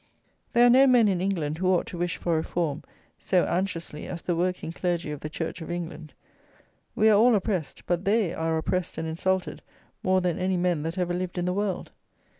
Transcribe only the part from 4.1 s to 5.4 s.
the working clergy of the